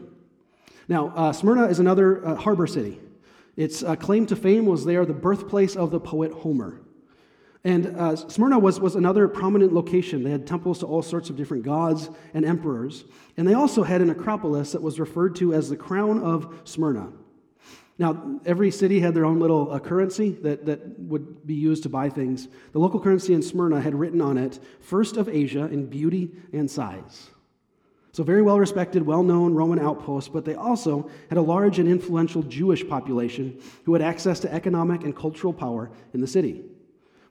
[0.88, 3.00] Now, uh, Smyrna is another uh, harbor city.
[3.58, 6.82] Its uh, claim to fame was there the birthplace of the poet Homer.
[7.63, 10.24] And uh, Smyrna was, was another prominent location.
[10.24, 13.06] They had temples to all sorts of different gods and emperors.
[13.38, 17.10] And they also had an acropolis that was referred to as the crown of Smyrna.
[18.00, 21.89] Now, every city had their own little uh, currency that, that would be used to
[21.89, 22.47] buy things.
[22.71, 26.69] The local currency in Smyrna had written on it, first of Asia in beauty and
[26.69, 27.30] size.
[28.12, 31.88] So, very well respected, well known Roman outpost, but they also had a large and
[31.88, 36.63] influential Jewish population who had access to economic and cultural power in the city.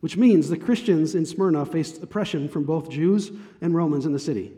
[0.01, 4.19] Which means the Christians in Smyrna faced oppression from both Jews and Romans in the
[4.19, 4.53] city.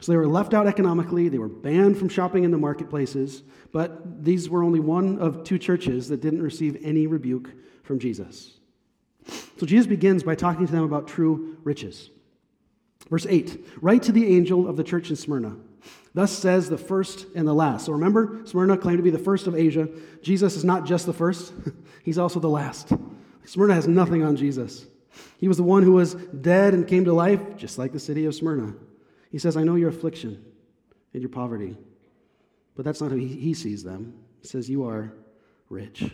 [0.00, 4.24] So they were left out economically, they were banned from shopping in the marketplaces, but
[4.24, 7.50] these were only one of two churches that didn't receive any rebuke
[7.82, 8.58] from Jesus.
[9.58, 12.10] So Jesus begins by talking to them about true riches.
[13.08, 15.56] Verse 8 Write to the angel of the church in Smyrna.
[16.14, 17.86] Thus says the first and the last.
[17.86, 19.88] So remember, Smyrna claimed to be the first of Asia.
[20.22, 21.52] Jesus is not just the first,
[22.02, 22.92] he's also the last.
[23.44, 24.86] Smyrna has nothing on Jesus.
[25.38, 28.24] He was the one who was dead and came to life, just like the city
[28.24, 28.74] of Smyrna.
[29.30, 30.44] He says, I know your affliction
[31.12, 31.76] and your poverty,
[32.76, 34.14] but that's not how he sees them.
[34.40, 35.12] He says, You are
[35.68, 36.04] rich.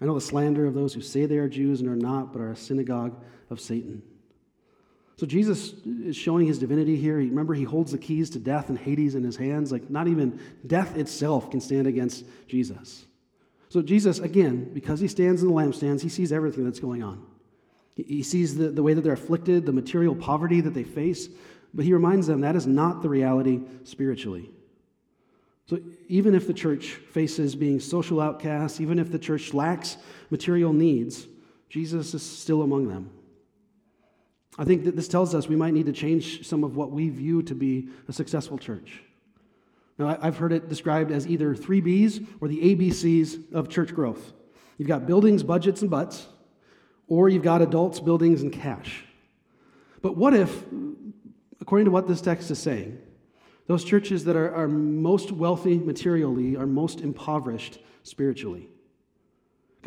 [0.00, 2.40] I know the slander of those who say they are Jews and are not, but
[2.40, 4.02] are a synagogue of Satan.
[5.16, 7.16] So Jesus is showing his divinity here.
[7.16, 9.72] Remember, he holds the keys to death and Hades in his hands.
[9.72, 13.04] Like, not even death itself can stand against Jesus.
[13.68, 17.24] So, Jesus, again, because he stands in the lampstands, he sees everything that's going on.
[17.94, 21.28] He sees the, the way that they're afflicted, the material poverty that they face,
[21.74, 24.50] but he reminds them that is not the reality spiritually.
[25.66, 29.98] So, even if the church faces being social outcasts, even if the church lacks
[30.30, 31.26] material needs,
[31.68, 33.10] Jesus is still among them.
[34.56, 37.10] I think that this tells us we might need to change some of what we
[37.10, 39.02] view to be a successful church.
[39.98, 44.32] Now, I've heard it described as either three B's or the ABCs of church growth.
[44.76, 46.28] You've got buildings, budgets, and butts,
[47.08, 49.04] or you've got adults, buildings, and cash.
[50.00, 50.64] But what if,
[51.60, 52.98] according to what this text is saying,
[53.66, 58.68] those churches that are, are most wealthy materially are most impoverished spiritually?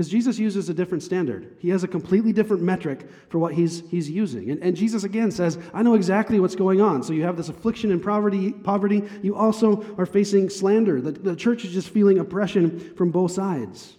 [0.02, 1.56] Because Jesus uses a different standard.
[1.60, 4.50] He has a completely different metric for what he's, he's using.
[4.50, 7.04] And, and Jesus again says, I know exactly what's going on.
[7.04, 9.04] So you have this affliction and poverty, poverty.
[9.22, 11.02] You also are facing slander.
[11.02, 13.96] The, the church is just feeling oppression from both sides.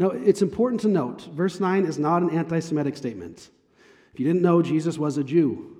[0.00, 3.48] Now, it's important to note verse 9 is not an anti Semitic statement.
[4.12, 5.76] If you didn't know, Jesus was a Jew,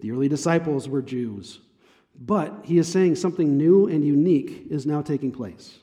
[0.00, 1.60] the early disciples were Jews.
[2.20, 5.78] But he is saying something new and unique is now taking place.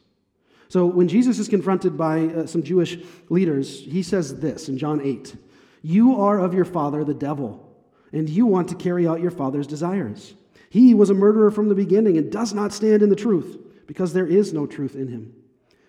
[0.67, 2.97] So when Jesus is confronted by uh, some Jewish
[3.29, 5.35] leaders, he says this in John 8
[5.81, 7.75] You are of your father, the devil,
[8.11, 10.33] and you want to carry out your father's desires.
[10.69, 14.13] He was a murderer from the beginning and does not stand in the truth, because
[14.13, 15.33] there is no truth in him.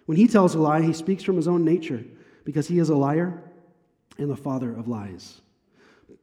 [0.04, 2.04] When he tells a lie, he speaks from his own nature,
[2.44, 3.42] because he is a liar
[4.18, 5.40] and the father of lies.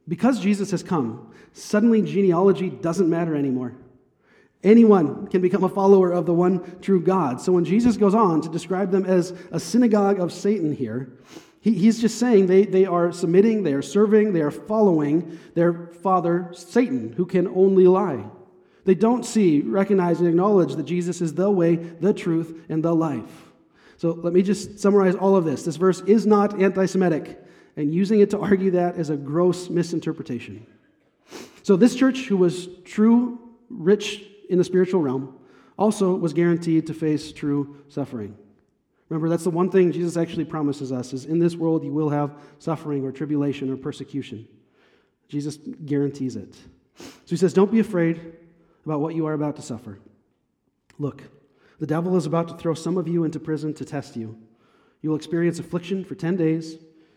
[0.08, 3.74] Because Jesus has come, suddenly genealogy doesn't matter anymore.
[4.64, 7.40] Anyone can become a follower of the one true God.
[7.40, 11.12] So when Jesus goes on to describe them as a synagogue of Satan here,
[11.60, 15.88] he, he's just saying they, they are submitting, they are serving, they are following their
[15.88, 18.24] father, Satan, who can only lie.
[18.86, 22.94] They don't see, recognize, and acknowledge that Jesus is the way, the truth, and the
[22.94, 23.52] life.
[23.98, 25.62] So let me just summarize all of this.
[25.62, 27.42] This verse is not anti Semitic,
[27.76, 30.66] and using it to argue that is a gross misinterpretation.
[31.62, 33.38] So, this church, who was true,
[33.70, 35.38] rich in the spiritual realm
[35.78, 38.36] also was guaranteed to face true suffering.
[39.08, 42.08] Remember, that's the one thing Jesus actually promises us is in this world you will
[42.10, 44.48] have suffering or tribulation or persecution.
[45.28, 46.54] Jesus guarantees it.
[46.96, 48.34] So he says, Don't be afraid
[48.84, 49.98] about what you are about to suffer.
[50.98, 51.22] Look,
[51.80, 54.38] the devil is about to throw some of you into prison to test you.
[55.02, 56.76] You will experience affliction for 10 days.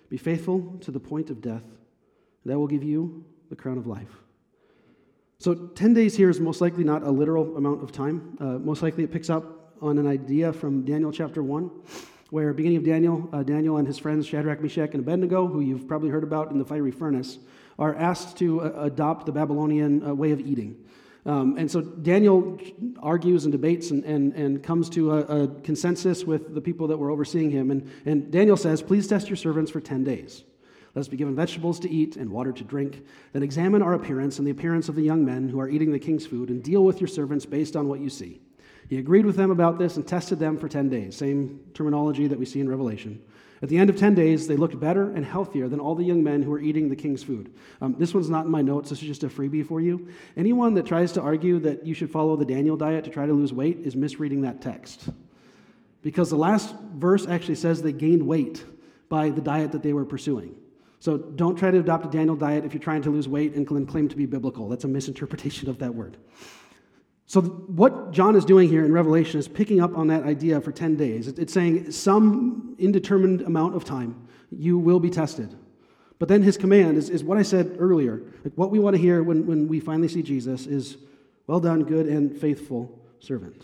[0.09, 1.63] Be faithful to the point of death.
[1.63, 4.11] And that will give you the crown of life.
[5.39, 8.35] So 10 days here is most likely not a literal amount of time.
[8.39, 11.69] Uh, most likely it picks up on an idea from Daniel chapter 1,
[12.31, 15.87] where beginning of Daniel, uh, Daniel and his friends Shadrach, Meshach, and Abednego, who you've
[15.87, 17.37] probably heard about in the fiery furnace,
[17.77, 20.83] are asked to uh, adopt the Babylonian uh, way of eating.
[21.27, 22.59] Um, and so Daniel
[22.99, 26.97] argues and debates and, and, and comes to a, a consensus with the people that
[26.97, 27.69] were overseeing him.
[27.69, 30.45] And, and Daniel says, Please test your servants for 10 days.
[30.97, 33.05] Let us be given vegetables to eat and water to drink.
[33.31, 35.99] Then examine our appearance and the appearance of the young men who are eating the
[35.99, 38.41] king's food, and deal with your servants based on what you see.
[38.89, 41.15] He agreed with them about this and tested them for 10 days.
[41.15, 43.21] Same terminology that we see in Revelation.
[43.61, 46.23] At the end of 10 days, they looked better and healthier than all the young
[46.23, 47.53] men who were eating the king's food.
[47.79, 50.07] Um, this one's not in my notes, this is just a freebie for you.
[50.35, 53.33] Anyone that tries to argue that you should follow the Daniel diet to try to
[53.33, 55.09] lose weight is misreading that text.
[56.01, 58.65] Because the last verse actually says they gained weight
[59.09, 60.55] by the diet that they were pursuing.
[60.99, 63.67] So don't try to adopt a Daniel diet if you're trying to lose weight and
[63.87, 64.67] claim to be biblical.
[64.67, 66.17] That's a misinterpretation of that word.
[67.29, 70.71] So, what John is doing here in Revelation is picking up on that idea for
[70.71, 71.27] 10 days.
[71.27, 75.53] It's saying some indeterminate amount of time you will be tested.
[76.19, 78.21] But then his command is, is what I said earlier.
[78.45, 80.97] Like what we want to hear when, when we finally see Jesus is
[81.47, 83.63] Well done, good and faithful servant.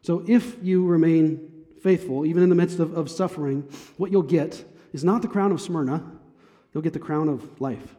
[0.00, 3.68] So if you remain faithful, even in the midst of, of suffering,
[3.98, 6.04] what you'll get is not the crown of Smyrna,
[6.72, 7.96] you'll get the crown of life.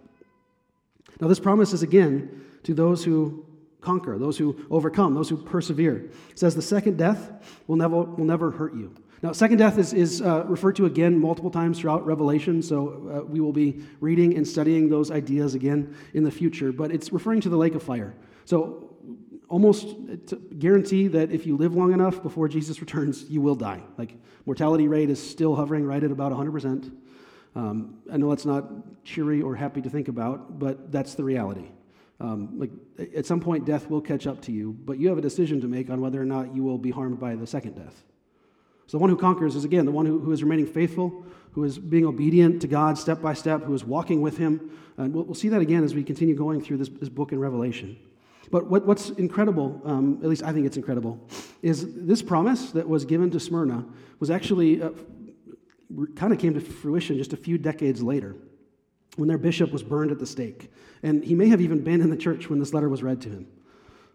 [1.19, 3.45] Now, this promise is again to those who
[3.81, 6.09] conquer, those who overcome, those who persevere.
[6.29, 7.31] It says the second death
[7.67, 8.93] will never, will never hurt you.
[9.21, 13.25] Now, second death is, is uh, referred to again multiple times throughout Revelation, so uh,
[13.25, 17.39] we will be reading and studying those ideas again in the future, but it's referring
[17.41, 18.13] to the lake of fire.
[18.45, 18.92] So,
[19.53, 19.95] almost
[20.57, 23.83] guarantee that if you live long enough before Jesus returns, you will die.
[23.99, 24.15] Like,
[24.47, 26.91] mortality rate is still hovering right at about 100%.
[27.55, 31.67] Um, I know that's not cheery or happy to think about, but that's the reality.
[32.19, 32.71] Um, like
[33.15, 35.67] at some point, death will catch up to you, but you have a decision to
[35.67, 38.03] make on whether or not you will be harmed by the second death.
[38.87, 41.63] So the one who conquers is, again, the one who, who is remaining faithful, who
[41.63, 44.71] is being obedient to God step by step, who is walking with Him.
[44.97, 47.39] And we'll, we'll see that again as we continue going through this, this book in
[47.39, 47.99] Revelation.
[48.53, 51.19] But what, what's incredible, um, at least I think it's incredible,
[51.63, 53.83] is this promise that was given to Smyrna
[54.19, 54.91] was actually uh,
[56.15, 58.35] kind of came to fruition just a few decades later
[59.15, 60.71] when their bishop was burned at the stake.
[61.01, 63.29] And he may have even been in the church when this letter was read to
[63.29, 63.47] him.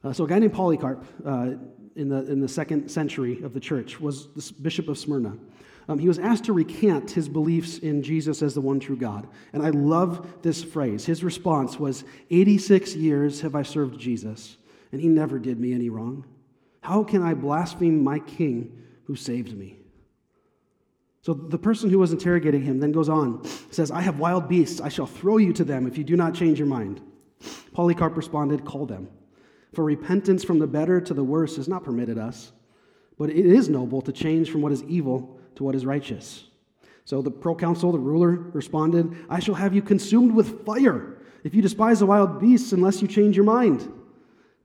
[0.04, 1.54] Uh, so, a guy named Polycarp, uh,
[1.96, 5.36] in the, in the second century of the church, was the bishop of Smyrna.
[5.88, 9.26] Um, he was asked to recant his beliefs in Jesus as the one true God.
[9.54, 11.06] And I love this phrase.
[11.06, 14.58] His response was 86 years have I served Jesus,
[14.92, 16.26] and he never did me any wrong.
[16.82, 19.78] How can I blaspheme my king who saved me?
[21.22, 24.80] So the person who was interrogating him then goes on, says, I have wild beasts.
[24.80, 27.00] I shall throw you to them if you do not change your mind.
[27.72, 29.08] Polycarp responded, Call them.
[29.74, 32.52] For repentance from the better to the worse is not permitted us,
[33.18, 36.44] but it is noble to change from what is evil to what is righteous.
[37.04, 41.62] So the proconsul, the ruler, responded, I shall have you consumed with fire if you
[41.62, 43.92] despise the wild beasts unless you change your mind.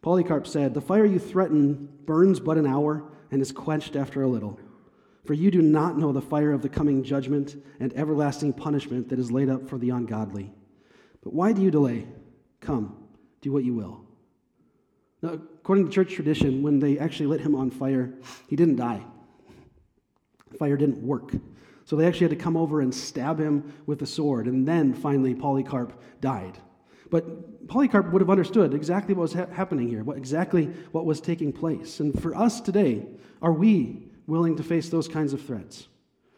[0.02, 4.28] Polycarp said, The fire you threaten burns but an hour and is quenched after a
[4.28, 4.60] little.
[5.26, 9.20] For you do not know the fire of the coming judgment and everlasting punishment that
[9.20, 10.54] is laid up for the ungodly.
[11.24, 12.08] But why do you delay?
[12.60, 12.98] Come,
[13.42, 14.02] do what you will.
[15.22, 18.14] Now, according to church tradition, when they actually lit him on fire,
[18.48, 19.06] he didn't die.
[20.58, 21.32] Fire didn't work.
[21.86, 24.94] So they actually had to come over and stab him with a sword, and then
[24.94, 26.58] finally Polycarp died.
[27.10, 31.22] But Polycarp would have understood exactly what was ha- happening here, what, exactly what was
[31.22, 32.00] taking place.
[32.00, 33.06] And for us today,
[33.42, 35.88] are we willing to face those kinds of threats?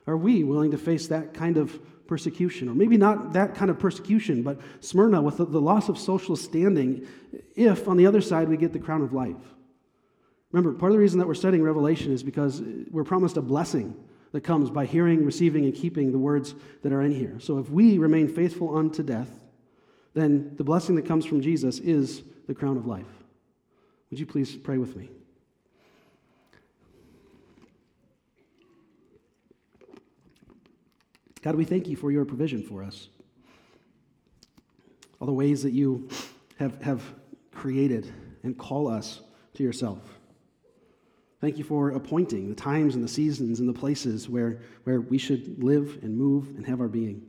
[0.08, 2.68] Are we willing to face that kind of persecution?
[2.68, 6.36] Or maybe not that kind of persecution, but Smyrna with the, the loss of social
[6.36, 7.08] standing,
[7.56, 9.36] if on the other side we get the crown of life.
[10.56, 13.94] Remember, part of the reason that we're studying Revelation is because we're promised a blessing
[14.32, 17.38] that comes by hearing, receiving, and keeping the words that are in here.
[17.42, 19.28] So if we remain faithful unto death,
[20.14, 23.06] then the blessing that comes from Jesus is the crown of life.
[24.10, 25.10] Would you please pray with me?
[31.42, 33.10] God, we thank you for your provision for us.
[35.20, 36.08] All the ways that you
[36.60, 37.04] have, have
[37.54, 38.10] created
[38.44, 39.20] and call us
[39.56, 40.15] to yourself.
[41.46, 45.20] Thank you for appointing the times and the seasons and the places where, where we
[45.20, 47.22] should live and move and have our being.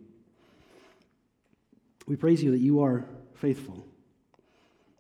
[2.07, 3.05] We praise you that you are
[3.35, 3.87] faithful.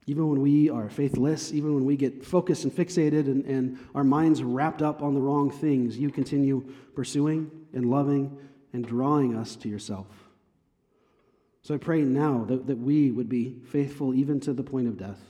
[0.06, 4.04] Even when we are faithless, even when we get focused and fixated and, and our
[4.04, 8.36] minds wrapped up on the wrong things, you continue pursuing and loving
[8.74, 10.08] and drawing us to yourself.
[11.62, 14.98] So I pray now that, that we would be faithful even to the point of
[14.98, 15.22] death.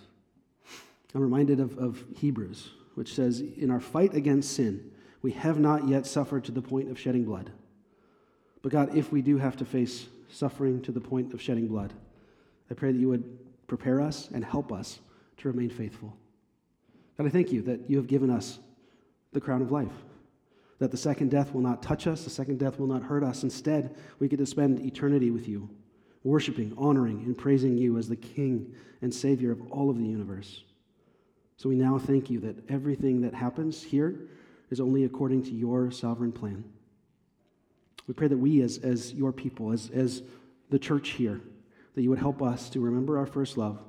[1.15, 4.91] I'm reminded of, of Hebrews, which says, In our fight against sin,
[5.23, 7.51] we have not yet suffered to the point of shedding blood.
[8.63, 11.93] But God, if we do have to face suffering to the point of shedding blood,
[12.71, 13.39] I pray that you would
[13.69, 14.99] prepare us and help us
[15.37, 16.17] to remain faithful.
[17.17, 18.59] God, I thank you that you have given us
[19.33, 19.93] the crown of life
[20.79, 23.43] that the second death will not touch us, the second death will not hurt us.
[23.43, 25.69] Instead, we get to spend eternity with you,
[26.23, 30.65] worshiping, honoring, and praising you as the King and Savior of all of the universe.
[31.57, 34.29] So we now thank you that everything that happens here
[34.71, 36.65] is only according to your sovereign plan.
[38.07, 40.23] We pray that we, as, as your people, as, as
[40.71, 41.41] the church here,
[41.95, 43.81] that you would help us to remember our first love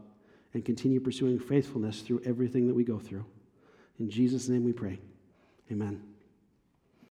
[0.53, 3.25] and continue pursuing faithfulness through everything that we go through.
[3.99, 4.99] In Jesus' name we pray.
[5.71, 6.01] Amen.